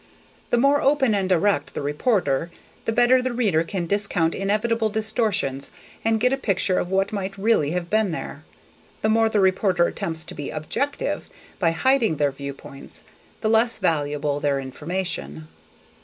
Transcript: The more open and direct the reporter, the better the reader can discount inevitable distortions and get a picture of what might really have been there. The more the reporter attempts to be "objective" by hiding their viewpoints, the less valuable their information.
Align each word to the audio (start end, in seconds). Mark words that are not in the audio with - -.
The 0.49 0.57
more 0.57 0.81
open 0.81 1.13
and 1.13 1.29
direct 1.29 1.75
the 1.75 1.81
reporter, 1.83 2.49
the 2.85 2.91
better 2.91 3.21
the 3.21 3.31
reader 3.33 3.63
can 3.63 3.85
discount 3.85 4.33
inevitable 4.33 4.89
distortions 4.89 5.69
and 6.03 6.19
get 6.19 6.33
a 6.33 6.37
picture 6.37 6.79
of 6.79 6.89
what 6.89 7.13
might 7.13 7.37
really 7.37 7.69
have 7.73 7.87
been 7.87 8.11
there. 8.11 8.43
The 9.03 9.09
more 9.09 9.29
the 9.29 9.39
reporter 9.39 9.85
attempts 9.85 10.23
to 10.23 10.33
be 10.33 10.49
"objective" 10.49 11.29
by 11.59 11.69
hiding 11.69 12.17
their 12.17 12.31
viewpoints, 12.31 13.03
the 13.41 13.49
less 13.49 13.77
valuable 13.77 14.39
their 14.39 14.59
information. 14.59 15.47